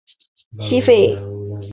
[0.57, 1.15] 西魏废。